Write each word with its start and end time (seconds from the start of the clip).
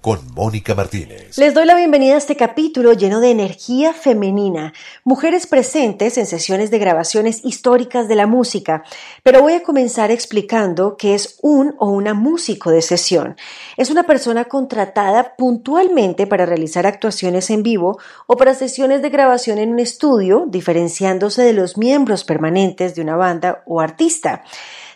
con 0.00 0.20
Mónica 0.34 0.74
Martínez. 0.74 1.36
Les 1.36 1.52
doy 1.52 1.66
la 1.66 1.74
bienvenida 1.74 2.14
a 2.14 2.18
este 2.18 2.36
capítulo 2.36 2.94
lleno 2.94 3.20
de 3.20 3.30
energía 3.30 3.92
femenina, 3.92 4.72
mujeres 5.04 5.46
presentes 5.46 6.16
en 6.16 6.26
sesiones 6.26 6.70
de 6.70 6.78
grabaciones 6.78 7.44
históricas 7.44 8.08
de 8.08 8.14
la 8.14 8.26
música, 8.26 8.82
pero 9.22 9.42
voy 9.42 9.52
a 9.52 9.62
comenzar 9.62 10.10
explicando 10.10 10.96
qué 10.96 11.14
es 11.14 11.38
un 11.42 11.74
o 11.78 11.90
una 11.90 12.14
músico 12.14 12.70
de 12.70 12.80
sesión. 12.80 13.36
Es 13.76 13.90
una 13.90 14.04
persona 14.04 14.46
contratada 14.46 15.36
puntualmente 15.36 16.26
para 16.26 16.46
realizar 16.46 16.86
actuaciones 16.86 17.50
en 17.50 17.62
vivo 17.62 17.98
o 18.26 18.36
para 18.36 18.54
sesiones 18.54 19.02
de 19.02 19.10
grabación 19.10 19.58
en 19.58 19.70
un 19.70 19.80
estudio, 19.80 20.46
diferenciándose 20.48 21.42
de 21.42 21.52
los 21.52 21.76
miembros 21.76 22.24
permanentes 22.24 22.94
de 22.94 23.02
una 23.02 23.16
banda 23.16 23.62
o 23.66 23.80
artista. 23.80 24.44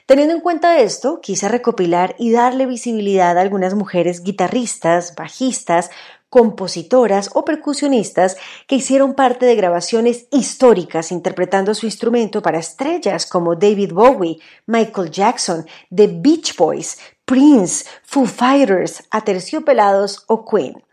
Teniendo 0.07 0.35
en 0.35 0.43
cuenta 0.43 0.81
esto, 0.81 1.23
quise 1.23 1.49
recopilar 1.49 2.15
y 2.19 2.31
darle 2.31 2.67
visibilidad 2.67 3.39
a 3.39 3.41
algunas 3.41 3.75
mujeres 3.75 4.23
guitarristas, 4.23 5.15
bajistas, 5.15 5.89
compositoras 6.29 7.31
o 7.33 7.47
percusionistas 7.47 8.37
que 8.67 8.75
hicieron 8.75 9.15
parte 9.15 9.47
de 9.47 9.55
grabaciones 9.55 10.27
históricas 10.31 11.11
interpretando 11.11 11.75
su 11.75 11.87
instrumento 11.87 12.43
para 12.43 12.59
estrellas 12.59 13.25
como 13.25 13.55
David 13.55 13.95
Bowie, 13.95 14.41
Michael 14.67 15.11
Jackson, 15.11 15.65
The 15.95 16.09
Beach 16.09 16.55
Boys, 16.55 16.99
Prince, 17.25 17.87
Foo 18.03 18.27
Fighters, 18.27 19.05
Aterciopelados 19.11 20.25
o 20.27 20.45
Queen. 20.45 20.85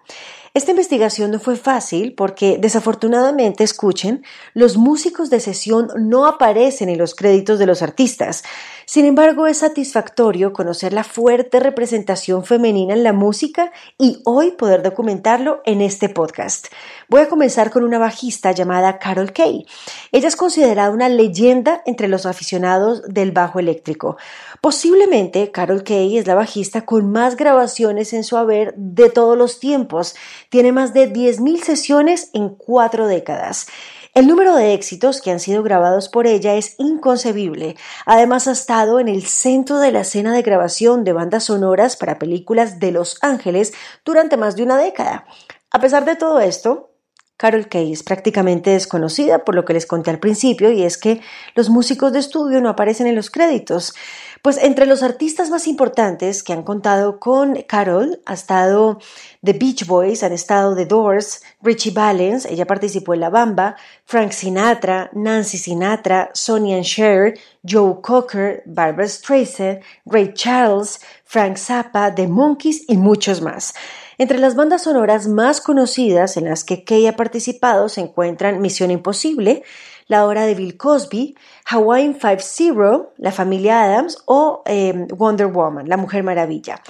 Esta 0.53 0.71
investigación 0.71 1.31
no 1.31 1.39
fue 1.39 1.55
fácil 1.55 2.13
porque, 2.13 2.57
desafortunadamente, 2.59 3.63
escuchen, 3.63 4.25
los 4.53 4.75
músicos 4.75 5.29
de 5.29 5.39
sesión 5.39 5.87
no 5.97 6.25
aparecen 6.25 6.89
en 6.89 6.97
los 6.97 7.15
créditos 7.15 7.57
de 7.57 7.65
los 7.65 7.81
artistas. 7.81 8.43
Sin 8.85 9.05
embargo, 9.05 9.47
es 9.47 9.59
satisfactorio 9.59 10.53
conocer 10.53 10.93
la 10.93 11.03
fuerte 11.03 11.59
representación 11.59 12.43
femenina 12.43 12.93
en 12.93 13.03
la 13.03 13.13
música 13.13 13.71
y 13.97 14.21
hoy 14.25 14.51
poder 14.51 14.83
documentarlo 14.83 15.61
en 15.65 15.81
este 15.81 16.09
podcast. 16.09 16.67
Voy 17.07 17.21
a 17.21 17.29
comenzar 17.29 17.71
con 17.71 17.83
una 17.83 17.99
bajista 17.99 18.51
llamada 18.51 18.99
Carol 18.99 19.31
Kay. 19.31 19.65
Ella 20.11 20.27
es 20.27 20.35
considerada 20.35 20.91
una 20.91 21.09
leyenda 21.09 21.81
entre 21.85 22.07
los 22.07 22.25
aficionados 22.25 23.03
del 23.07 23.31
bajo 23.31 23.59
eléctrico. 23.59 24.17
Posiblemente 24.61 25.51
Carol 25.51 25.83
Kay 25.83 26.17
es 26.17 26.27
la 26.27 26.35
bajista 26.35 26.85
con 26.85 27.11
más 27.11 27.35
grabaciones 27.35 28.13
en 28.13 28.23
su 28.23 28.37
haber 28.37 28.73
de 28.75 29.09
todos 29.09 29.37
los 29.37 29.59
tiempos. 29.59 30.15
Tiene 30.49 30.71
más 30.71 30.93
de 30.93 31.11
10.000 31.11 31.63
sesiones 31.63 32.29
en 32.33 32.49
cuatro 32.49 33.07
décadas. 33.07 33.67
El 34.13 34.27
número 34.27 34.57
de 34.57 34.73
éxitos 34.73 35.21
que 35.21 35.31
han 35.31 35.39
sido 35.39 35.63
grabados 35.63 36.09
por 36.09 36.27
ella 36.27 36.55
es 36.55 36.75
inconcebible. 36.79 37.77
Además 38.05 38.45
ha 38.49 38.51
estado 38.51 38.99
en 38.99 39.07
el 39.07 39.25
centro 39.25 39.79
de 39.79 39.93
la 39.93 40.01
escena 40.01 40.33
de 40.33 40.41
grabación 40.41 41.05
de 41.05 41.13
bandas 41.13 41.45
sonoras 41.45 41.95
para 41.95 42.19
películas 42.19 42.79
de 42.79 42.91
Los 42.91 43.17
Ángeles 43.21 43.73
durante 44.03 44.35
más 44.35 44.57
de 44.57 44.63
una 44.63 44.77
década. 44.77 45.25
A 45.71 45.79
pesar 45.79 46.03
de 46.03 46.17
todo 46.17 46.41
esto, 46.41 46.90
Carol 47.41 47.67
Kay 47.67 47.91
es 47.91 48.03
prácticamente 48.03 48.69
desconocida 48.69 49.43
por 49.43 49.55
lo 49.55 49.65
que 49.65 49.73
les 49.73 49.87
conté 49.87 50.11
al 50.11 50.19
principio 50.19 50.71
y 50.71 50.83
es 50.83 50.99
que 50.99 51.21
los 51.55 51.71
músicos 51.71 52.13
de 52.13 52.19
estudio 52.19 52.61
no 52.61 52.69
aparecen 52.69 53.07
en 53.07 53.15
los 53.15 53.31
créditos. 53.31 53.95
Pues 54.43 54.59
entre 54.59 54.85
los 54.85 55.01
artistas 55.01 55.49
más 55.49 55.65
importantes 55.65 56.43
que 56.43 56.53
han 56.53 56.61
contado 56.61 57.19
con 57.19 57.55
Carol 57.63 58.21
ha 58.27 58.35
estado 58.35 58.99
The 59.43 59.53
Beach 59.53 59.87
Boys, 59.87 60.21
han 60.21 60.33
estado 60.33 60.75
The 60.75 60.85
Doors, 60.85 61.41
Richie 61.63 61.89
Valens, 61.89 62.45
ella 62.45 62.67
participó 62.67 63.15
en 63.15 63.21
La 63.21 63.31
Bamba, 63.31 63.75
Frank 64.05 64.33
Sinatra, 64.33 65.09
Nancy 65.13 65.57
Sinatra, 65.57 66.29
Sonny 66.35 66.75
and 66.75 66.83
Cher, 66.83 67.33
Joe 67.67 68.01
Cocker, 68.03 68.61
Barbara 68.67 69.07
Streisand, 69.07 69.79
Ray 70.05 70.31
Charles, 70.35 70.99
Frank 71.25 71.57
Zappa, 71.57 72.13
The 72.13 72.27
Monkeys 72.27 72.83
y 72.87 72.97
muchos 72.97 73.41
más. 73.41 73.73
Entre 74.21 74.37
las 74.37 74.55
bandas 74.55 74.83
sonoras 74.83 75.27
más 75.27 75.61
conocidas 75.61 76.37
en 76.37 76.45
las 76.45 76.63
que 76.63 76.83
Kay 76.83 77.07
ha 77.07 77.15
participado 77.15 77.89
se 77.89 78.01
encuentran 78.01 78.61
Misión 78.61 78.91
Imposible, 78.91 79.63
La 80.05 80.27
Hora 80.27 80.45
de 80.45 80.53
Bill 80.53 80.77
Cosby, 80.77 81.35
Hawaiian 81.65 82.13
Five-Zero, 82.13 83.13
La 83.17 83.31
Familia 83.31 83.81
Adams 83.81 84.21
o 84.27 84.61
eh, 84.67 85.07
Wonder 85.09 85.47
Woman, 85.47 85.89
La 85.89 85.97
Mujer 85.97 86.21
Maravilla. 86.21 86.83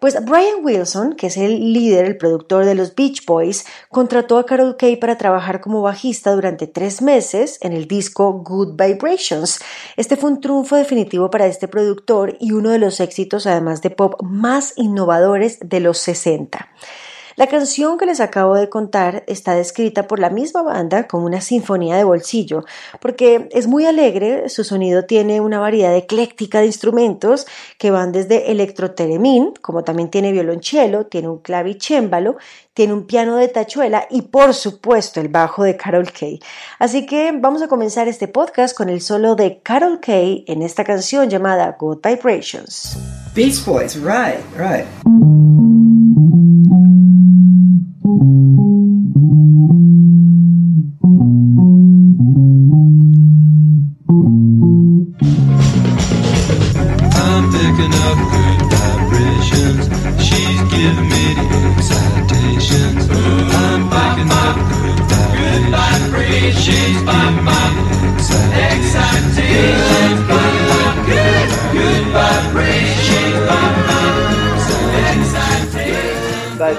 Pues 0.00 0.16
Brian 0.24 0.64
Wilson, 0.64 1.12
que 1.12 1.26
es 1.26 1.36
el 1.36 1.74
líder, 1.74 2.06
el 2.06 2.16
productor 2.16 2.64
de 2.64 2.74
los 2.74 2.94
Beach 2.94 3.26
Boys, 3.26 3.66
contrató 3.90 4.38
a 4.38 4.46
Carol 4.46 4.78
Kay 4.78 4.96
para 4.96 5.18
trabajar 5.18 5.60
como 5.60 5.82
bajista 5.82 6.32
durante 6.32 6.66
tres 6.66 7.02
meses 7.02 7.58
en 7.60 7.74
el 7.74 7.86
disco 7.86 8.32
Good 8.32 8.76
Vibrations. 8.82 9.60
Este 9.98 10.16
fue 10.16 10.30
un 10.30 10.40
triunfo 10.40 10.76
definitivo 10.76 11.30
para 11.30 11.44
este 11.44 11.68
productor 11.68 12.38
y 12.40 12.52
uno 12.52 12.70
de 12.70 12.78
los 12.78 12.98
éxitos, 12.98 13.46
además 13.46 13.82
de 13.82 13.90
pop, 13.90 14.14
más 14.22 14.72
innovadores 14.76 15.58
de 15.60 15.80
los 15.80 15.98
60. 15.98 16.70
La 17.40 17.46
canción 17.46 17.96
que 17.96 18.04
les 18.04 18.20
acabo 18.20 18.54
de 18.54 18.68
contar 18.68 19.24
está 19.26 19.54
descrita 19.54 20.06
por 20.06 20.18
la 20.18 20.28
misma 20.28 20.60
banda 20.60 21.08
como 21.08 21.24
una 21.24 21.40
sinfonía 21.40 21.96
de 21.96 22.04
bolsillo, 22.04 22.66
porque 23.00 23.48
es 23.52 23.66
muy 23.66 23.86
alegre, 23.86 24.50
su 24.50 24.62
sonido 24.62 25.06
tiene 25.06 25.40
una 25.40 25.58
variedad 25.58 25.96
ecléctica 25.96 26.60
de 26.60 26.66
instrumentos 26.66 27.46
que 27.78 27.90
van 27.90 28.12
desde 28.12 28.50
electroteremín, 28.50 29.54
como 29.62 29.84
también 29.84 30.10
tiene 30.10 30.32
violonchelo, 30.32 31.06
tiene 31.06 31.28
un 31.28 31.38
clavicémbalo, 31.38 32.36
tiene 32.74 32.92
un 32.92 33.06
piano 33.06 33.36
de 33.36 33.48
tachuela 33.48 34.06
y 34.10 34.20
por 34.20 34.52
supuesto 34.52 35.22
el 35.22 35.28
bajo 35.28 35.64
de 35.64 35.78
Carol 35.78 36.12
Kay. 36.12 36.40
Así 36.78 37.06
que 37.06 37.32
vamos 37.32 37.62
a 37.62 37.68
comenzar 37.68 38.06
este 38.06 38.28
podcast 38.28 38.76
con 38.76 38.90
el 38.90 39.00
solo 39.00 39.34
de 39.34 39.62
Carol 39.62 39.98
Kay 39.98 40.44
en 40.46 40.60
esta 40.60 40.84
canción 40.84 41.30
llamada 41.30 41.74
Good 41.80 42.00
Vibrations. 42.04 42.98
Beach 43.34 43.64
Boys, 43.64 43.96
right, 43.96 44.44
right. 44.58 44.84
Mm-hmm. 48.10 48.69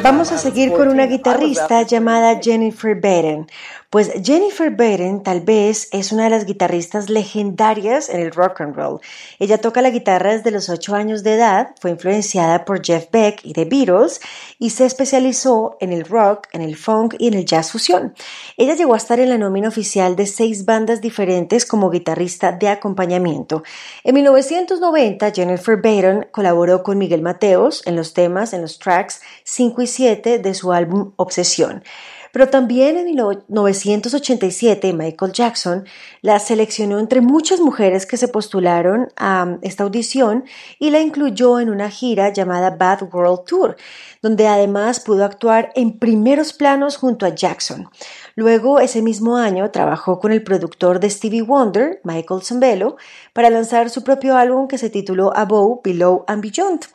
Vamos 0.04 0.32
a 0.32 0.38
seguir 0.38 0.72
con 0.72 0.88
una 0.90 1.08
guitarrista 1.08 1.82
llamada 1.84 2.40
Jennifer 2.42 2.96
Baden. 2.96 3.48
Pues 3.92 4.10
Jennifer 4.24 4.70
Baden 4.70 5.22
tal 5.22 5.42
vez 5.42 5.90
es 5.92 6.14
una 6.14 6.24
de 6.24 6.30
las 6.30 6.46
guitarristas 6.46 7.10
legendarias 7.10 8.08
en 8.08 8.22
el 8.22 8.32
rock 8.32 8.62
and 8.62 8.74
roll. 8.74 9.02
Ella 9.38 9.58
toca 9.58 9.82
la 9.82 9.90
guitarra 9.90 10.32
desde 10.32 10.50
los 10.50 10.70
8 10.70 10.96
años 10.96 11.24
de 11.24 11.34
edad, 11.34 11.72
fue 11.78 11.92
influenciada 11.92 12.64
por 12.64 12.82
Jeff 12.82 13.08
Beck 13.12 13.42
y 13.44 13.52
The 13.52 13.66
Beatles 13.66 14.22
y 14.60 14.70
se 14.70 14.86
especializó 14.86 15.76
en 15.82 15.92
el 15.92 16.06
rock, 16.06 16.48
en 16.54 16.62
el 16.62 16.78
funk 16.78 17.16
y 17.20 17.28
en 17.28 17.34
el 17.34 17.44
jazz 17.44 17.74
fusión. 17.74 18.14
Ella 18.56 18.76
llegó 18.76 18.94
a 18.94 18.98
estar 18.98 19.20
en 19.20 19.28
la 19.28 19.38
nómina 19.38 19.68
oficial 19.68 20.16
de 20.16 20.26
seis 20.26 20.64
bandas 20.64 21.02
diferentes 21.02 21.66
como 21.66 21.90
guitarrista 21.90 22.54
de 22.54 22.70
acompañamiento. 22.70 23.62
En 24.06 24.16
1990, 24.16 25.32
Jennifer 25.32 25.76
Baden 25.76 26.30
colaboró 26.32 26.82
con 26.82 26.98
Miguel 26.98 27.24
Mateos 27.24 27.86
en 27.86 27.98
los 27.98 28.14
temas, 28.14 28.54
en 28.54 28.62
los 28.62 28.80
tracks 28.80 29.20
5 29.44 29.82
y 29.82 29.88
7 29.88 30.40
de 30.40 30.54
su 30.54 30.72
álbum 30.72 31.12
Obsesión. 31.18 31.84
Pero 32.32 32.50
también 32.50 32.98
en 32.98 33.06
1987 33.06 34.94
Michael 34.94 35.32
Jackson 35.32 35.86
la 36.22 36.40
seleccionó 36.40 37.00
entre 37.00 37.22
muchas 37.22 37.60
mujeres 37.60 38.06
que 38.06 38.18
se 38.18 38.28
postularon 38.28 39.10
a 39.18 39.58
esta 39.62 39.84
audición 39.84 40.46
y 40.80 40.90
la 40.90 41.00
incluyó 41.00 41.60
en 41.60 41.70
una 41.70 41.90
gira 41.90 42.32
llamada 42.32 42.76
Bad 42.78 43.14
World 43.14 43.46
Tour, 43.46 43.76
donde 44.22 44.48
además 44.48 45.00
pudo 45.00 45.26
actuar 45.26 45.72
en 45.76 45.98
primeros 45.98 46.54
planos 46.54 46.98
junto 46.98 47.26
a 47.26 47.30
Jackson. 47.30 47.90
Luego, 48.36 48.80
ese 48.80 49.02
mismo 49.02 49.38
año, 49.38 49.72
trabajó 49.72 50.20
con 50.20 50.32
el 50.32 50.44
productor 50.44 51.00
de 51.00 51.10
Stevie 51.10 51.42
Wonder, 51.42 52.00
Michael 52.04 52.44
Zambello, 52.44 52.96
para 53.34 53.50
lanzar 53.50 53.90
su 53.90 54.04
propio 54.04 54.38
álbum 54.38 54.68
que 54.68 54.78
se 54.78 54.90
tituló 54.90 55.36
Above, 55.36 55.82
Below 55.84 56.24
and 56.28 56.42
Beyond. 56.42 56.86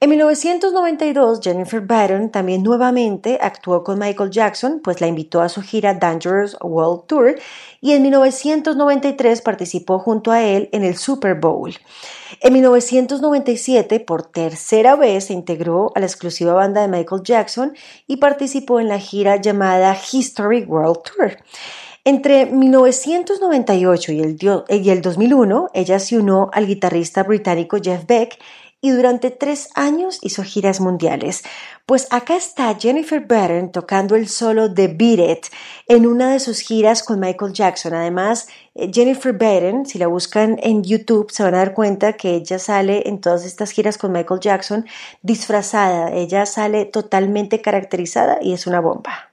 En 0.00 0.10
1992, 0.10 1.40
Jennifer 1.42 1.80
Batten 1.80 2.30
también 2.30 2.62
nuevamente 2.62 3.38
actuó 3.40 3.84
con 3.84 3.98
Michael 3.98 4.30
Jackson 4.30 4.80
pues 4.82 5.00
la 5.00 5.06
invitó 5.06 5.40
a 5.40 5.48
su 5.48 5.62
gira 5.62 5.94
Dangerous 5.94 6.56
World 6.60 7.06
Tour 7.06 7.36
y 7.80 7.92
en 7.92 8.02
1993 8.02 9.40
participó 9.40 10.00
junto 10.00 10.32
a 10.32 10.42
él 10.42 10.68
en 10.72 10.82
el 10.82 10.96
Super 10.96 11.34
Bowl. 11.34 11.72
En 12.40 12.52
1997, 12.52 14.00
por 14.00 14.22
tercera 14.26 14.96
vez, 14.96 15.26
se 15.26 15.32
integró 15.32 15.92
a 15.94 16.00
la 16.00 16.06
exclusiva 16.06 16.52
banda 16.52 16.82
de 16.82 16.88
Michael 16.88 17.22
Jackson 17.22 17.74
y 18.06 18.16
participó 18.16 18.80
en 18.80 18.88
la 18.88 18.98
gira 18.98 19.36
llamada 19.36 19.96
History 20.12 20.64
World 20.64 21.02
Tour. 21.02 21.36
Entre 22.06 22.44
1998 22.44 24.12
y 24.12 24.20
el, 24.20 24.36
y 24.68 24.90
el 24.90 25.00
2001, 25.00 25.70
ella 25.72 25.98
se 25.98 26.18
unió 26.18 26.50
al 26.52 26.66
guitarrista 26.66 27.22
británico 27.22 27.78
Jeff 27.82 28.04
Beck 28.06 28.38
y 28.84 28.90
durante 28.90 29.30
tres 29.30 29.70
años 29.74 30.18
hizo 30.20 30.42
giras 30.42 30.78
mundiales. 30.78 31.42
Pues 31.86 32.06
acá 32.10 32.36
está 32.36 32.74
Jennifer 32.78 33.18
Batten 33.26 33.72
tocando 33.72 34.14
el 34.14 34.28
solo 34.28 34.68
de 34.68 34.88
Beat 34.88 35.38
It 35.38 35.46
en 35.88 36.06
una 36.06 36.32
de 36.32 36.38
sus 36.38 36.60
giras 36.60 37.02
con 37.02 37.18
Michael 37.18 37.54
Jackson. 37.54 37.94
Además, 37.94 38.46
eh, 38.74 38.90
Jennifer 38.92 39.32
Batten, 39.32 39.86
si 39.86 39.96
la 39.96 40.06
buscan 40.06 40.58
en 40.62 40.84
YouTube, 40.84 41.30
se 41.30 41.42
van 41.42 41.54
a 41.54 41.58
dar 41.58 41.72
cuenta 41.72 42.12
que 42.12 42.34
ella 42.34 42.58
sale 42.58 43.08
en 43.08 43.22
todas 43.22 43.46
estas 43.46 43.70
giras 43.70 43.96
con 43.96 44.12
Michael 44.12 44.40
Jackson 44.40 44.84
disfrazada. 45.22 46.12
Ella 46.12 46.44
sale 46.44 46.84
totalmente 46.84 47.62
caracterizada 47.62 48.36
y 48.42 48.52
es 48.52 48.66
una 48.66 48.80
bomba. 48.80 49.30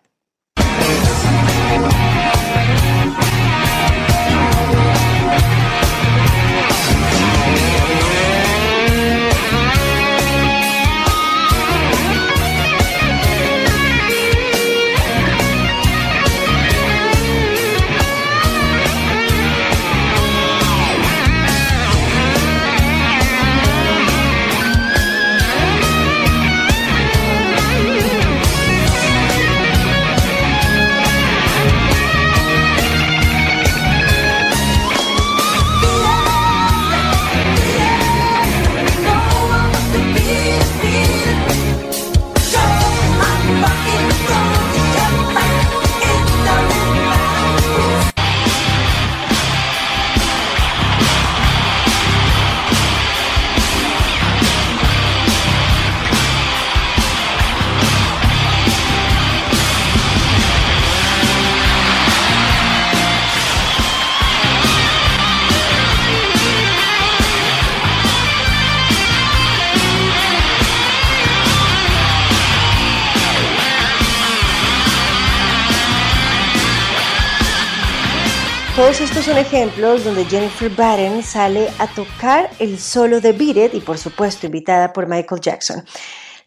Todos 78.81 78.99
estos 78.99 79.25
son 79.25 79.37
ejemplos 79.37 80.03
donde 80.03 80.25
Jennifer 80.25 80.67
Batten 80.71 81.21
sale 81.21 81.69
a 81.77 81.85
tocar 81.85 82.49
el 82.57 82.79
solo 82.79 83.21
de 83.21 83.31
Beat 83.31 83.75
y 83.75 83.79
por 83.79 83.99
supuesto 83.99 84.47
invitada 84.47 84.91
por 84.91 85.05
Michael 85.05 85.39
Jackson. 85.39 85.85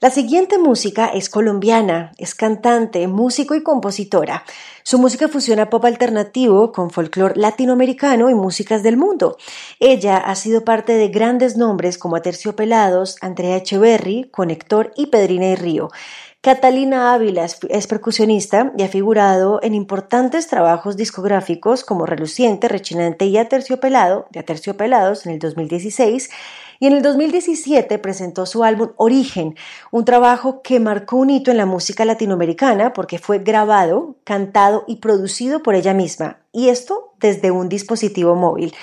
La 0.01 0.11
siguiente 0.11 0.59
música 0.59 1.07
es 1.07 1.29
colombiana, 1.29 2.11
es 2.19 2.35
cantante, 2.35 3.07
músico 3.07 3.55
y 3.55 3.63
compositora. 3.63 4.43
Su 4.83 4.99
música 4.99 5.29
fusiona 5.29 5.71
pop 5.71 5.85
alternativo 5.85 6.73
con 6.73 6.91
folclore 6.91 7.41
latinoamericano 7.41 8.29
y 8.29 8.35
músicas 8.35 8.83
del 8.83 8.97
mundo. 8.97 9.39
Ella 9.79 10.17
ha 10.17 10.35
sido 10.35 10.65
parte 10.65 10.95
de 10.95 11.09
grandes 11.09 11.57
nombres 11.57 11.99
como 11.99 12.17
Aterciopelados, 12.17 13.17
Andrea 13.21 13.59
Echeverry, 13.59 14.29
Conector 14.33 14.93
y 14.97 15.07
Pedrina 15.07 15.47
y 15.47 15.55
Río. 15.55 15.91
Catalina 16.45 17.15
Ávila 17.15 17.47
es 17.71 17.87
percusionista 17.87 18.71
y 18.77 18.83
ha 18.83 18.89
figurado 18.89 19.61
en 19.63 19.73
importantes 19.73 20.47
trabajos 20.47 20.95
discográficos 20.95 21.85
como 21.85 22.05
Reluciente, 22.05 22.69
Rechinante 22.69 23.25
y 23.25 23.39
Aterciopelado, 23.39 24.27
de 24.31 24.41
Aterciopelados 24.41 25.25
en 25.25 25.33
el 25.33 25.39
2016, 25.39 26.29
y 26.81 26.87
en 26.87 26.93
el 26.93 27.03
2017 27.03 27.99
presentó 27.99 28.47
su 28.47 28.65
álbum 28.65 28.91
Origen, 28.97 29.57
un 29.91 30.05
trabajo 30.05 30.63
que 30.63 30.81
marcó 30.81 31.17
un 31.17 31.31
hito 31.31 31.51
en 31.51 31.57
la 31.57 31.67
música 31.67 32.05
latinoamericana 32.05 32.93
porque 32.93 33.19
fue 33.19 33.39
grabado, 33.39 34.17
cantado 34.25 34.85
y 34.87 34.97
producido 34.97 35.63
por 35.63 35.75
ella 35.75 35.95
misma, 35.95 36.39
y 36.53 36.69
esto 36.69 37.15
desde 37.19 37.51
un 37.51 37.69
dispositivo 37.69 38.35
móvil. 38.35 38.75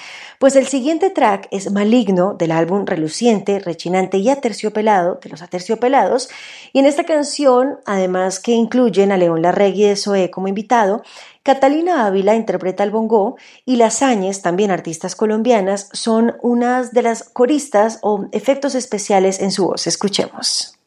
Pues 0.41 0.55
el 0.55 0.65
siguiente 0.65 1.11
track 1.11 1.47
es 1.51 1.71
Maligno 1.71 2.33
del 2.33 2.51
álbum 2.51 2.87
Reluciente, 2.87 3.59
Rechinante 3.59 4.17
y 4.17 4.27
Aterciopelado 4.29 5.19
de 5.21 5.29
los 5.29 5.43
Aterciopelados. 5.43 6.29
Y 6.73 6.79
en 6.79 6.87
esta 6.87 7.03
canción, 7.03 7.77
además 7.85 8.39
que 8.39 8.53
incluyen 8.53 9.11
a 9.11 9.17
León 9.17 9.43
Larregui 9.43 9.83
de 9.83 9.95
Zoé 9.95 10.31
como 10.31 10.47
invitado, 10.47 11.03
Catalina 11.43 12.05
Ávila 12.05 12.35
interpreta 12.35 12.83
el 12.83 12.91
bongo 12.91 13.35
y 13.65 13.77
Las 13.77 14.03
Áñez, 14.03 14.41
también 14.43 14.69
artistas 14.69 15.15
colombianas, 15.15 15.89
son 15.91 16.35
unas 16.43 16.91
de 16.91 17.01
las 17.01 17.23
coristas 17.23 17.97
o 18.03 18.27
efectos 18.31 18.75
especiales 18.75 19.39
en 19.39 19.51
su 19.51 19.65
voz. 19.65 19.87
Escuchemos. 19.87 20.80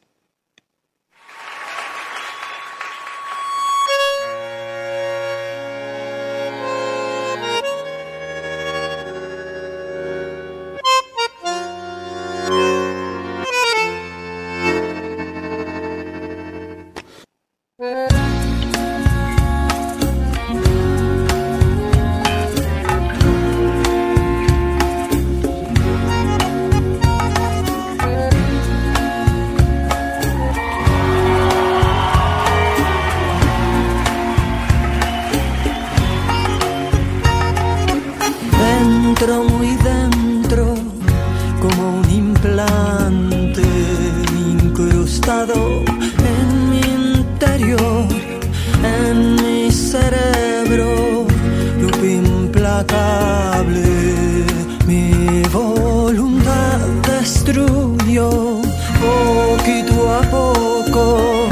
a 60.15 60.21
poco 60.21 61.47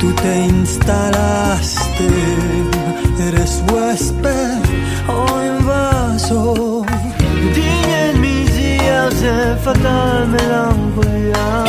tú 0.00 0.12
te 0.12 0.46
instalaste, 0.46 2.08
eres 3.28 3.62
huésped 3.70 4.58
o 5.08 5.44
invaso. 5.44 6.84
Dime 7.54 8.10
en 8.10 8.20
mis 8.20 8.46
días 8.56 9.20
de 9.20 9.56
fatal 9.64 10.28
melancolía. 10.28 11.67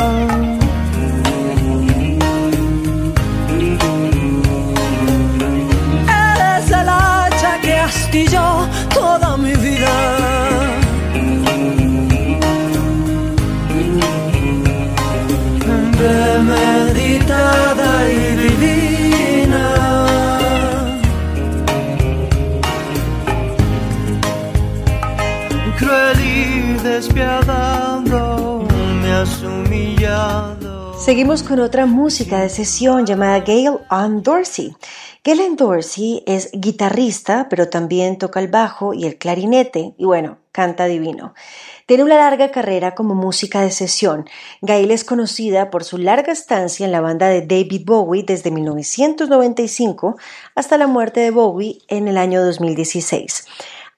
despiadado 27.00 28.68
me 29.02 29.10
has 29.10 29.42
humillado. 29.42 30.94
Seguimos 31.00 31.44
con 31.44 31.62
otra 31.62 31.86
música 31.86 32.42
de 32.42 32.50
sesión 32.50 33.06
llamada 33.06 33.40
Gail 33.40 33.78
Ann 33.88 34.22
Dorsey. 34.22 34.76
Gail 35.24 35.40
Ann 35.40 35.56
Dorsey 35.56 36.24
es 36.28 36.50
guitarrista, 36.52 37.48
pero 37.50 37.70
también 37.70 38.18
toca 38.18 38.42
el 38.42 38.50
bajo 38.50 38.94
y 38.94 39.06
el 39.06 39.18
clarinete, 39.18 39.94
y 39.98 40.04
bueno, 40.04 40.40
canta 40.52 40.88
divino. 40.88 41.34
Tiene 41.86 42.04
una 42.04 42.18
larga 42.18 42.52
carrera 42.52 42.96
como 42.96 43.16
música 43.16 43.62
de 43.62 43.72
sesión. 43.72 44.28
Gail 44.62 44.92
es 44.92 45.06
conocida 45.06 45.70
por 45.70 45.86
su 45.86 45.98
larga 45.98 46.34
estancia 46.34 46.86
en 46.86 46.92
la 46.92 47.00
banda 47.00 47.30
de 47.30 47.44
David 47.44 47.84
Bowie 47.86 48.24
desde 48.24 48.52
1995 48.52 50.18
hasta 50.54 50.78
la 50.78 50.88
muerte 50.88 51.22
de 51.22 51.32
Bowie 51.32 51.78
en 51.88 52.10
el 52.10 52.18
año 52.18 52.44
2016. 52.44 53.46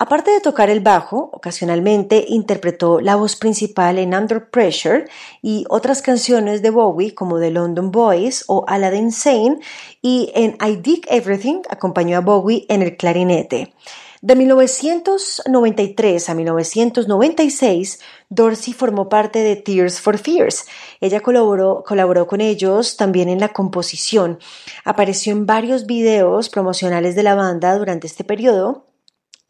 Aparte 0.03 0.31
de 0.31 0.41
tocar 0.41 0.71
el 0.71 0.79
bajo, 0.79 1.29
ocasionalmente 1.31 2.25
interpretó 2.27 2.99
la 3.01 3.15
voz 3.15 3.35
principal 3.35 3.99
en 3.99 4.15
Under 4.15 4.49
Pressure 4.49 5.05
y 5.43 5.63
otras 5.69 6.01
canciones 6.01 6.63
de 6.63 6.71
Bowie 6.71 7.13
como 7.13 7.39
The 7.39 7.51
London 7.51 7.91
Boys 7.91 8.43
o 8.47 8.65
Aladdin 8.67 9.11
Sane 9.11 9.59
y 10.01 10.31
en 10.33 10.57
I 10.59 10.77
Dig 10.77 11.05
Everything 11.07 11.61
acompañó 11.69 12.17
a 12.17 12.21
Bowie 12.21 12.65
en 12.67 12.81
el 12.81 12.97
clarinete. 12.97 13.75
De 14.23 14.35
1993 14.35 16.29
a 16.29 16.33
1996, 16.33 17.99
Dorsey 18.27 18.73
formó 18.73 19.07
parte 19.07 19.37
de 19.37 19.55
Tears 19.55 20.01
for 20.01 20.17
Fears. 20.17 20.65
Ella 20.99 21.19
colaboró, 21.19 21.83
colaboró 21.85 22.25
con 22.25 22.41
ellos 22.41 22.97
también 22.97 23.29
en 23.29 23.39
la 23.39 23.49
composición. 23.49 24.39
Apareció 24.83 25.31
en 25.31 25.45
varios 25.45 25.85
videos 25.85 26.49
promocionales 26.49 27.15
de 27.15 27.21
la 27.21 27.35
banda 27.35 27.77
durante 27.77 28.07
este 28.07 28.23
periodo 28.23 28.87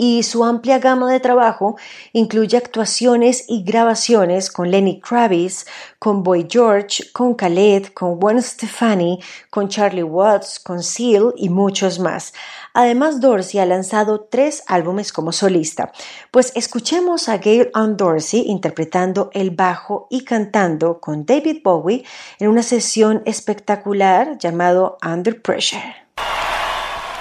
y 0.02 0.24
su 0.24 0.44
amplia 0.44 0.80
gama 0.80 1.12
de 1.12 1.20
trabajo 1.20 1.78
incluye 2.12 2.58
actuaciones 2.58 3.46
y 3.48 3.62
grabaciones 3.64 4.50
con 4.50 4.72
Lenny 4.72 5.00
Kravitz, 5.00 5.68
con 6.00 6.24
Boy 6.24 6.48
George, 6.50 7.12
con 7.14 7.36
Khaled, 7.36 7.90
con 7.94 8.20
Gwen 8.20 8.42
Stefani, 8.42 9.20
con 9.52 9.70
Charlie 9.70 10.02
Watts, 10.02 10.60
con 10.60 10.82
Seal 10.82 11.36
y 11.38 11.50
muchos 11.50 12.00
más. 12.00 12.34
Además, 12.74 13.22
Dorsey 13.22 13.60
ha 13.60 13.66
lanzado 13.68 14.22
tres 14.22 14.64
álbumes 14.66 15.14
como 15.14 15.32
solista. 15.32 15.92
Pues 16.32 16.52
escuchemos 16.56 17.30
a 17.30 17.38
Gail 17.38 17.70
Ann 17.76 17.96
Dorsey 17.96 18.46
interpretando 18.48 19.30
el 19.34 19.52
bajo 19.52 20.08
y 20.10 20.26
cantando 20.26 21.00
con 21.00 21.28
David 21.28 21.58
Bowie 21.64 22.04
en 22.40 22.48
una 22.48 22.64
sesión 22.64 23.22
espectacular 23.28 24.40
llamado 24.40 24.98
Under 25.06 25.40
Pressure. 25.40 25.96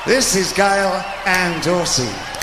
This 0.07 0.35
is 0.35 0.55
Gail 0.55 1.05
Ann 1.27 1.61
Dorsey. 1.63 2.40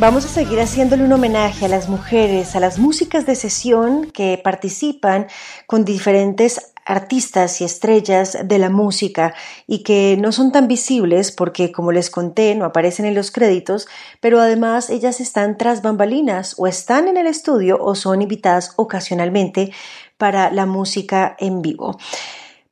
Vamos 0.00 0.24
a 0.24 0.28
seguir 0.28 0.60
haciéndole 0.60 1.02
un 1.02 1.12
homenaje 1.12 1.64
a 1.64 1.68
las 1.68 1.88
mujeres, 1.88 2.54
a 2.54 2.60
las 2.60 2.78
músicas 2.78 3.26
de 3.26 3.34
sesión 3.34 4.12
que 4.12 4.40
participan 4.42 5.26
con 5.66 5.84
diferentes 5.84 6.70
artistas 6.84 7.60
y 7.60 7.64
estrellas 7.64 8.38
de 8.44 8.58
la 8.60 8.70
música 8.70 9.34
y 9.66 9.82
que 9.82 10.16
no 10.16 10.30
son 10.30 10.52
tan 10.52 10.68
visibles 10.68 11.32
porque, 11.32 11.72
como 11.72 11.90
les 11.90 12.10
conté, 12.10 12.54
no 12.54 12.64
aparecen 12.64 13.06
en 13.06 13.16
los 13.16 13.32
créditos, 13.32 13.88
pero 14.20 14.40
además 14.40 14.88
ellas 14.88 15.18
están 15.18 15.58
tras 15.58 15.82
bambalinas 15.82 16.54
o 16.58 16.68
están 16.68 17.08
en 17.08 17.16
el 17.16 17.26
estudio 17.26 17.76
o 17.82 17.96
son 17.96 18.22
invitadas 18.22 18.74
ocasionalmente 18.76 19.72
para 20.16 20.52
la 20.52 20.64
música 20.64 21.34
en 21.40 21.60
vivo. 21.60 21.98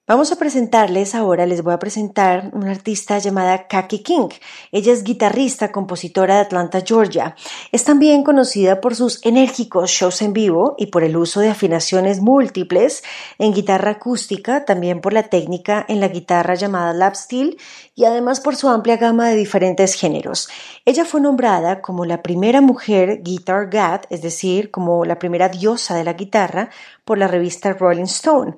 Vamos 0.08 0.30
a 0.30 0.36
presentarles 0.36 1.16
ahora, 1.16 1.46
les 1.46 1.64
voy 1.64 1.74
a 1.74 1.80
presentar 1.80 2.50
una 2.52 2.70
artista 2.70 3.18
llamada 3.18 3.66
Kaki 3.66 4.04
King. 4.04 4.28
Ella 4.70 4.92
es 4.92 5.02
guitarrista, 5.02 5.72
compositora 5.72 6.36
de 6.36 6.40
Atlanta, 6.42 6.80
Georgia. 6.86 7.34
Es 7.72 7.82
también 7.82 8.22
conocida 8.22 8.80
por 8.80 8.94
sus 8.94 9.18
enérgicos 9.26 9.90
shows 9.90 10.22
en 10.22 10.32
vivo 10.32 10.76
y 10.78 10.86
por 10.86 11.02
el 11.02 11.16
uso 11.16 11.40
de 11.40 11.48
afinaciones 11.48 12.20
múltiples 12.20 13.02
en 13.38 13.52
guitarra 13.52 13.90
acústica, 13.90 14.64
también 14.64 15.00
por 15.00 15.12
la 15.12 15.24
técnica 15.24 15.84
en 15.88 15.98
la 15.98 16.06
guitarra 16.06 16.54
llamada 16.54 16.92
lap 16.92 17.16
steel 17.16 17.58
y 17.96 18.04
además 18.04 18.38
por 18.38 18.54
su 18.54 18.68
amplia 18.68 18.98
gama 18.98 19.28
de 19.28 19.34
diferentes 19.34 19.94
géneros. 19.94 20.48
Ella 20.84 21.04
fue 21.04 21.20
nombrada 21.20 21.82
como 21.82 22.04
la 22.04 22.22
primera 22.22 22.60
mujer 22.60 23.22
guitar 23.24 23.70
god, 23.70 24.06
es 24.10 24.22
decir, 24.22 24.70
como 24.70 25.04
la 25.04 25.18
primera 25.18 25.48
diosa 25.48 25.96
de 25.96 26.04
la 26.04 26.12
guitarra 26.12 26.70
por 27.04 27.18
la 27.18 27.26
revista 27.26 27.72
Rolling 27.72 28.04
Stone. 28.04 28.56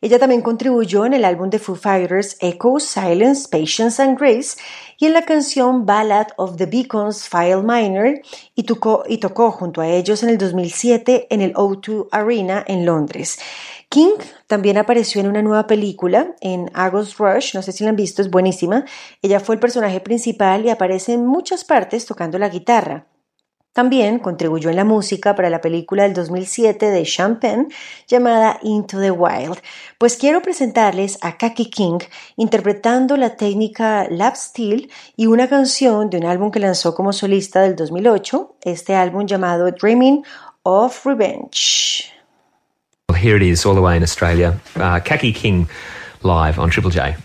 Ella 0.00 0.20
también 0.20 0.42
contribuyó 0.42 1.06
en 1.06 1.14
el 1.14 1.24
álbum 1.24 1.50
de 1.50 1.58
Foo 1.58 1.74
Fighters 1.74 2.36
Echo, 2.38 2.78
Silence, 2.78 3.48
Patience 3.50 4.00
and 4.00 4.16
Grace 4.16 4.56
y 4.96 5.06
en 5.06 5.12
la 5.12 5.22
canción 5.22 5.86
Ballad 5.86 6.28
of 6.36 6.56
the 6.56 6.66
Beacons 6.66 7.28
File 7.28 7.64
Minor 7.64 8.20
y 8.54 8.62
tocó, 8.62 9.02
y 9.08 9.18
tocó 9.18 9.50
junto 9.50 9.80
a 9.80 9.88
ellos 9.88 10.22
en 10.22 10.28
el 10.28 10.38
2007 10.38 11.26
en 11.30 11.40
el 11.40 11.52
O2 11.54 12.06
Arena 12.12 12.64
en 12.68 12.86
Londres. 12.86 13.40
King 13.88 14.12
también 14.46 14.78
apareció 14.78 15.20
en 15.20 15.26
una 15.26 15.42
nueva 15.42 15.66
película, 15.66 16.36
en 16.40 16.70
August 16.74 17.18
Rush, 17.18 17.56
no 17.56 17.62
sé 17.62 17.72
si 17.72 17.82
la 17.82 17.90
han 17.90 17.96
visto, 17.96 18.22
es 18.22 18.30
buenísima. 18.30 18.84
Ella 19.20 19.40
fue 19.40 19.56
el 19.56 19.60
personaje 19.60 19.98
principal 19.98 20.64
y 20.64 20.70
aparece 20.70 21.14
en 21.14 21.26
muchas 21.26 21.64
partes 21.64 22.06
tocando 22.06 22.38
la 22.38 22.50
guitarra. 22.50 23.08
También 23.78 24.18
contribuyó 24.18 24.70
en 24.70 24.74
la 24.74 24.84
música 24.84 25.36
para 25.36 25.50
la 25.50 25.60
película 25.60 26.02
del 26.02 26.12
2007 26.12 26.86
de 26.86 27.04
Champagne 27.04 27.68
llamada 28.08 28.58
Into 28.64 28.98
the 28.98 29.12
Wild. 29.12 29.58
Pues 29.98 30.16
quiero 30.16 30.42
presentarles 30.42 31.16
a 31.20 31.36
Kaki 31.38 31.70
King 31.70 32.00
interpretando 32.34 33.16
la 33.16 33.36
técnica 33.36 34.08
lap 34.10 34.34
steel 34.34 34.90
y 35.16 35.26
una 35.26 35.48
canción 35.48 36.10
de 36.10 36.18
un 36.18 36.24
álbum 36.24 36.50
que 36.50 36.58
lanzó 36.58 36.92
como 36.92 37.12
solista 37.12 37.60
del 37.60 37.76
2008, 37.76 38.56
este 38.62 38.96
álbum 38.96 39.26
llamado 39.26 39.70
Dreaming 39.70 40.24
of 40.64 41.06
Revenge. 41.06 42.10
here 43.14 43.36
it 43.36 43.44
is, 43.44 43.64
all 43.64 43.76
the 43.76 43.80
way 43.80 43.96
in 43.96 44.02
Australia. 44.02 44.58
Uh, 44.74 44.98
Kaki 44.98 45.32
King 45.32 45.68
live 46.24 46.58
on 46.58 46.68
Triple 46.68 46.90
J. 46.90 47.16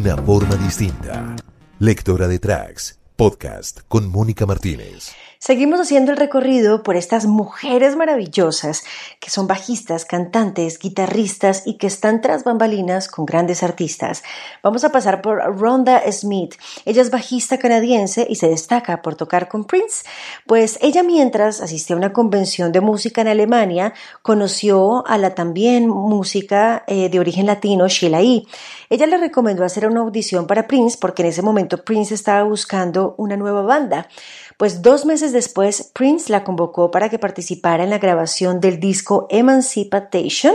una 0.00 0.16
forma 0.16 0.56
distinta. 0.56 1.36
Lectora 1.78 2.26
de 2.26 2.38
Tracks, 2.38 2.99
podcast 3.20 3.80
con 3.86 4.08
Mónica 4.08 4.46
Martínez. 4.46 5.12
Seguimos 5.42 5.80
haciendo 5.80 6.12
el 6.12 6.18
recorrido 6.18 6.82
por 6.82 6.96
estas 6.96 7.24
mujeres 7.24 7.96
maravillosas 7.96 8.84
que 9.20 9.30
son 9.30 9.46
bajistas, 9.46 10.04
cantantes, 10.04 10.78
guitarristas 10.78 11.62
y 11.66 11.78
que 11.78 11.86
están 11.86 12.20
tras 12.20 12.44
bambalinas 12.44 13.08
con 13.08 13.24
grandes 13.24 13.62
artistas. 13.62 14.22
Vamos 14.62 14.84
a 14.84 14.92
pasar 14.92 15.22
por 15.22 15.38
Rhonda 15.58 16.02
Smith. 16.12 16.56
Ella 16.84 17.00
es 17.00 17.10
bajista 17.10 17.58
canadiense 17.58 18.26
y 18.28 18.36
se 18.36 18.48
destaca 18.48 19.00
por 19.00 19.14
tocar 19.14 19.48
con 19.48 19.64
Prince, 19.64 20.04
pues 20.46 20.78
ella 20.82 21.02
mientras 21.02 21.62
asistía 21.62 21.96
a 21.96 21.98
una 21.98 22.12
convención 22.12 22.70
de 22.70 22.82
música 22.82 23.22
en 23.22 23.28
Alemania 23.28 23.94
conoció 24.20 25.06
a 25.06 25.16
la 25.16 25.34
también 25.34 25.88
música 25.88 26.84
eh, 26.86 27.08
de 27.08 27.18
origen 27.18 27.46
latino 27.46 27.88
Sheila 27.88 28.20
E. 28.20 28.44
Ella 28.90 29.06
le 29.06 29.16
recomendó 29.16 29.64
hacer 29.64 29.86
una 29.86 30.00
audición 30.00 30.46
para 30.46 30.66
Prince 30.66 30.98
porque 31.00 31.22
en 31.22 31.28
ese 31.28 31.40
momento 31.40 31.82
Prince 31.82 32.14
estaba 32.14 32.42
buscando 32.42 33.09
una 33.18 33.36
nueva 33.36 33.62
banda. 33.62 34.08
Pues 34.56 34.82
dos 34.82 35.04
meses 35.06 35.32
después, 35.32 35.90
Prince 35.94 36.30
la 36.30 36.44
convocó 36.44 36.90
para 36.90 37.08
que 37.08 37.18
participara 37.18 37.84
en 37.84 37.90
la 37.90 37.98
grabación 37.98 38.60
del 38.60 38.80
disco 38.80 39.26
Emancipation, 39.30 40.54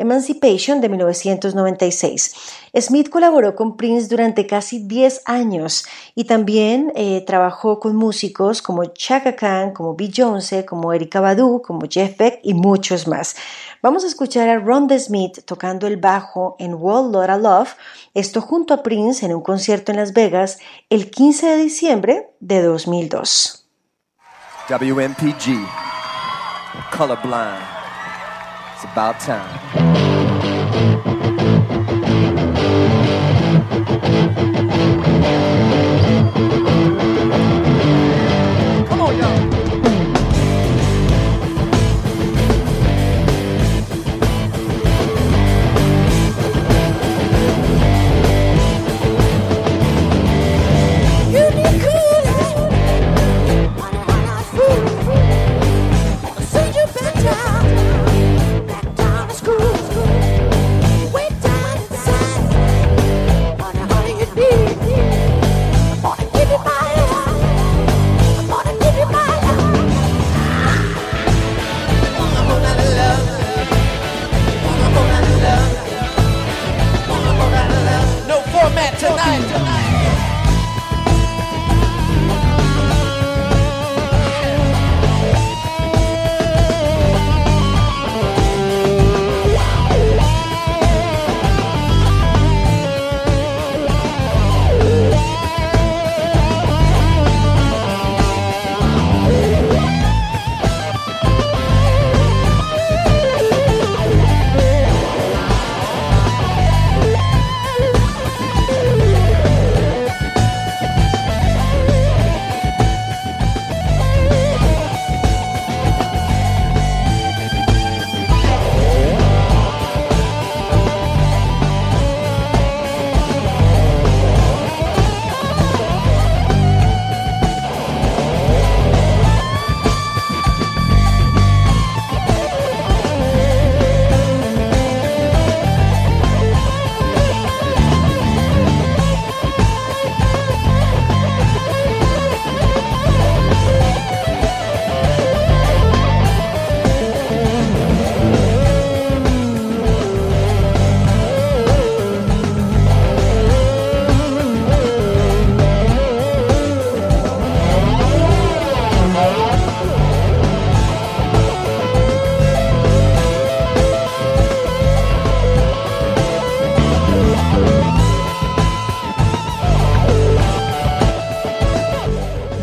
Emancipation 0.00 0.80
de 0.80 0.88
1996. 0.88 2.34
Smith 2.74 3.10
colaboró 3.10 3.54
con 3.54 3.76
Prince 3.76 4.08
durante 4.08 4.46
casi 4.46 4.78
10 4.86 5.22
años 5.26 5.84
y 6.14 6.24
también 6.24 6.90
eh, 6.94 7.22
trabajó 7.26 7.78
con 7.78 7.96
músicos 7.96 8.62
como 8.62 8.86
Chaka 8.86 9.36
Khan, 9.36 9.72
como 9.72 9.94
Beyoncé, 9.94 10.64
como 10.64 10.92
Erika 10.92 11.20
Badu, 11.20 11.60
como 11.62 11.86
Jeff 11.88 12.16
Beck 12.16 12.40
y 12.42 12.54
muchos 12.54 13.06
más. 13.06 13.36
Vamos 13.82 14.04
a 14.04 14.06
escuchar 14.06 14.48
a 14.48 14.58
Rhonda 14.58 14.98
Smith 14.98 15.44
tocando 15.44 15.86
el 15.86 15.98
bajo 15.98 16.56
en 16.58 16.74
World 16.74 17.12
Lotta 17.12 17.36
Love, 17.36 17.74
esto 18.14 18.40
junto 18.40 18.72
a 18.72 18.82
Prince 18.82 19.24
en 19.24 19.34
un 19.34 19.42
concierto 19.42 19.92
en 19.92 19.98
Las 19.98 20.12
Vegas 20.12 20.58
el 20.88 21.10
15 21.10 21.46
de 21.46 21.56
diciembre 21.58 22.30
de 22.40 22.62
2002. 22.62 23.66
WMPG, 24.68 25.66
Colorblind. 26.96 27.79
It's 28.82 28.90
about 28.90 29.20
time. 29.20 29.99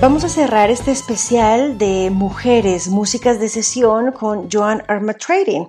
Vamos 0.07 0.23
a 0.23 0.29
cerrar 0.29 0.71
este 0.71 0.91
especial 0.91 1.77
de 1.77 2.09
mujeres, 2.09 2.87
músicas 2.87 3.41
de 3.41 3.49
sesión 3.49 4.13
con 4.13 4.49
Joan 4.49 4.81
Armatrading. 4.87 5.67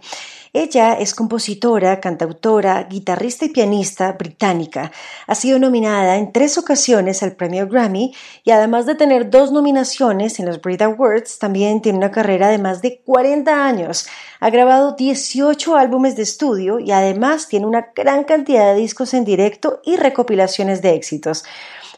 Ella 0.52 0.92
es 0.92 1.12
compositora, 1.12 1.98
cantautora, 1.98 2.84
guitarrista 2.84 3.46
y 3.46 3.48
pianista 3.48 4.12
británica. 4.12 4.92
Ha 5.26 5.34
sido 5.34 5.58
nominada 5.58 6.18
en 6.18 6.30
tres 6.30 6.56
ocasiones 6.56 7.24
al 7.24 7.32
premio 7.32 7.66
Grammy 7.66 8.14
y 8.44 8.52
además 8.52 8.86
de 8.86 8.94
tener 8.94 9.28
dos 9.28 9.50
nominaciones 9.50 10.38
en 10.38 10.46
los 10.46 10.60
Brit 10.62 10.82
Awards, 10.82 11.40
también 11.40 11.82
tiene 11.82 11.98
una 11.98 12.12
carrera 12.12 12.46
de 12.48 12.58
más 12.58 12.80
de 12.80 13.00
40 13.04 13.66
años. 13.66 14.06
Ha 14.38 14.50
grabado 14.50 14.92
18 14.92 15.76
álbumes 15.76 16.14
de 16.14 16.22
estudio 16.22 16.78
y 16.78 16.92
además 16.92 17.48
tiene 17.48 17.66
una 17.66 17.88
gran 17.92 18.22
cantidad 18.22 18.72
de 18.72 18.80
discos 18.80 19.14
en 19.14 19.24
directo 19.24 19.80
y 19.84 19.96
recopilaciones 19.96 20.80
de 20.80 20.94
éxitos. 20.94 21.42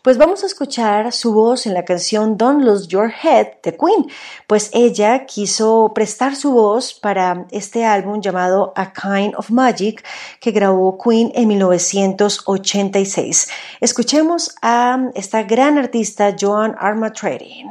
Pues 0.02 0.16
vamos 0.16 0.42
a 0.42 0.46
escuchar 0.46 1.12
su 1.12 1.34
voz 1.34 1.66
en 1.66 1.74
la 1.74 1.84
canción 1.84 2.38
Don't 2.38 2.64
Lose 2.64 2.88
Your 2.88 3.12
Head 3.22 3.48
de 3.62 3.76
Queen, 3.76 4.10
pues 4.46 4.70
ella 4.72 5.26
quiso 5.26 5.92
prestar 5.94 6.36
su 6.36 6.52
voz 6.52 6.94
para 6.94 7.46
este 7.50 7.84
álbum 7.84 8.22
llamado 8.22 8.72
A 8.76 8.94
Kind 8.94 9.34
of 9.36 9.50
Magic 9.50 10.02
que 10.40 10.52
grabó 10.52 10.96
Queen 10.96 11.32
en 11.34 11.48
1986. 11.48 13.50
Escuchemos 13.82 14.54
a 14.62 15.10
esta 15.14 15.42
gran 15.42 15.76
artista 15.76 16.34
Joan 16.40 16.74
Armatrading. 16.78 17.70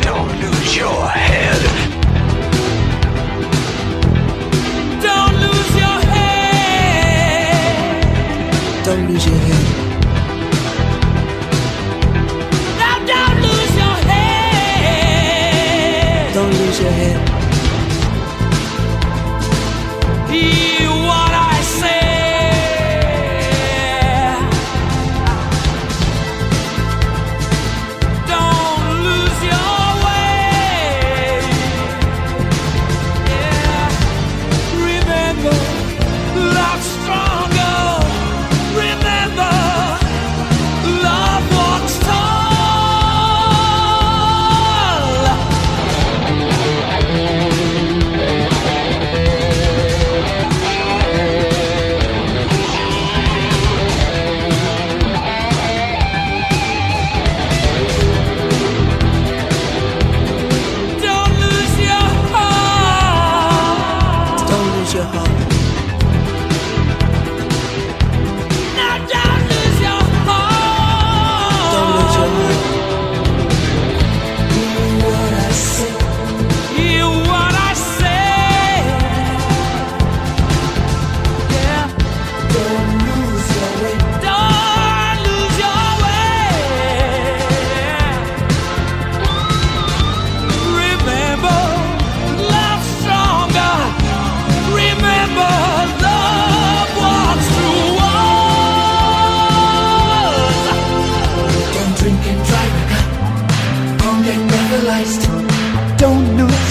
Don't 0.00 0.42
lose 0.42 0.76
your 0.76 1.08
head. 1.08 1.31
Don't 9.12 9.51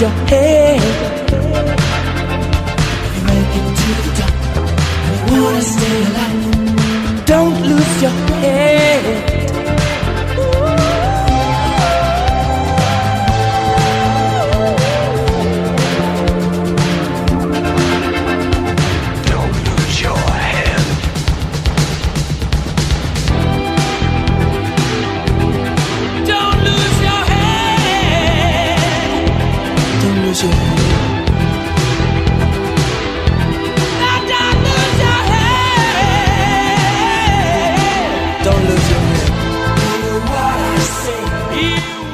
your 0.02 0.10
head. 0.10 0.82
You 3.14 3.22
make 3.30 3.54
it 3.60 3.66
to 3.80 3.90
the 3.98 4.12
top. 4.20 4.34
You 5.32 5.44
wanna 5.44 5.62
stay 5.62 5.98
alive. 6.10 7.26
Don't 7.26 7.62
lose 7.62 8.02
your 8.02 8.16
head. 8.42 9.41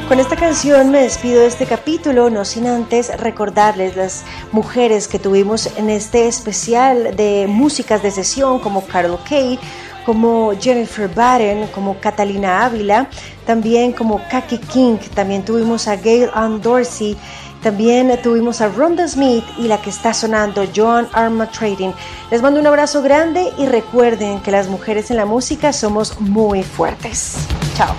Con 0.08 0.22
esta 0.22 0.38
canción 0.38 0.90
me 0.90 1.02
despido 1.02 1.42
de 1.42 1.48
este 1.48 1.66
capítulo, 1.66 2.30
no 2.30 2.46
sin 2.46 2.66
antes 2.66 3.12
recordarles 3.20 3.98
las 3.98 4.24
mujeres 4.54 5.10
que 5.10 5.20
tuvimos 5.20 5.70
en 5.76 5.90
este 5.90 6.30
especial 6.30 7.14
de 7.18 7.46
músicas 7.50 8.02
de 8.02 8.12
sesión 8.12 8.60
como 8.60 8.88
Carol 8.88 9.20
Kay, 9.28 9.60
como 10.06 10.54
Jennifer 10.58 11.10
Batten, 11.14 11.68
como 11.76 12.00
Catalina 12.00 12.64
Ávila, 12.64 13.10
también 13.46 13.92
como 13.92 14.22
Kaki 14.30 14.60
King, 14.60 14.96
también 15.14 15.44
tuvimos 15.44 15.90
a 15.90 15.98
Gail 15.98 16.30
Ann 16.34 16.62
Dorsey, 16.62 17.18
también 17.62 18.18
tuvimos 18.24 18.62
a 18.62 18.70
Rhonda 18.70 19.10
Smith 19.10 19.44
y 19.58 19.64
la 19.64 19.82
que 19.82 19.90
está 19.90 20.14
sonando, 20.14 20.64
Joan 20.74 21.10
Arma 21.12 21.52
Trading. 21.52 21.92
Les 22.32 22.42
mando 22.42 22.62
un 22.62 22.68
abrazo 22.68 23.02
grande 23.02 23.52
y 23.58 23.66
recuerden 23.66 24.40
que 24.40 24.52
las 24.52 24.70
mujeres 24.70 25.12
en 25.12 25.18
la 25.18 25.26
música 25.26 25.74
somos 25.74 26.18
muy 26.22 26.64
fuertes. 26.64 27.36
Chao. 27.76 27.94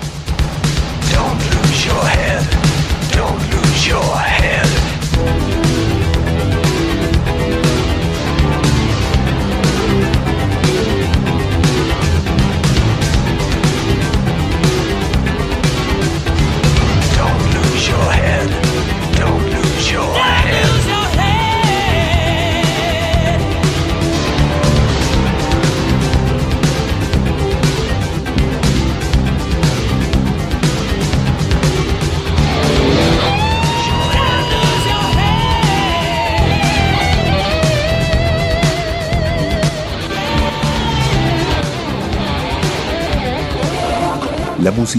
Your 1.99 2.07
head. 2.07 3.11
Don't 3.11 3.51
lose 3.51 3.87
your 3.87 4.01
head. 4.01 4.38